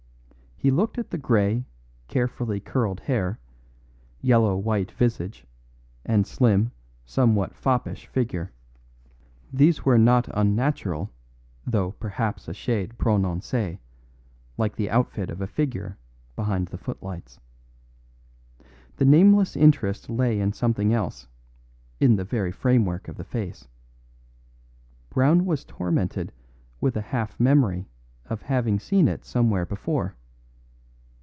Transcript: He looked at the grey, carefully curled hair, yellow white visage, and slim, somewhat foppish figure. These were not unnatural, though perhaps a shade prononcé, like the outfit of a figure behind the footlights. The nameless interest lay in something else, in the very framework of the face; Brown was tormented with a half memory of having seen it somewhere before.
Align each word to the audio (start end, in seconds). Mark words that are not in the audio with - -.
He 0.63 0.69
looked 0.69 0.99
at 0.99 1.09
the 1.09 1.17
grey, 1.17 1.65
carefully 2.07 2.59
curled 2.59 2.99
hair, 2.99 3.39
yellow 4.21 4.55
white 4.55 4.91
visage, 4.91 5.47
and 6.05 6.27
slim, 6.27 6.71
somewhat 7.03 7.55
foppish 7.55 8.05
figure. 8.05 8.51
These 9.51 9.83
were 9.85 9.97
not 9.97 10.27
unnatural, 10.31 11.09
though 11.65 11.93
perhaps 11.93 12.47
a 12.47 12.53
shade 12.53 12.91
prononcé, 12.99 13.79
like 14.55 14.75
the 14.75 14.91
outfit 14.91 15.31
of 15.31 15.41
a 15.41 15.47
figure 15.47 15.97
behind 16.35 16.67
the 16.67 16.77
footlights. 16.77 17.39
The 18.97 19.05
nameless 19.05 19.55
interest 19.57 20.11
lay 20.11 20.39
in 20.39 20.53
something 20.53 20.93
else, 20.93 21.27
in 21.99 22.17
the 22.17 22.23
very 22.23 22.51
framework 22.51 23.07
of 23.07 23.17
the 23.17 23.23
face; 23.23 23.67
Brown 25.09 25.43
was 25.43 25.65
tormented 25.65 26.31
with 26.79 26.95
a 26.95 27.01
half 27.01 27.39
memory 27.39 27.87
of 28.27 28.43
having 28.43 28.77
seen 28.79 29.07
it 29.07 29.25
somewhere 29.25 29.65
before. 29.65 30.15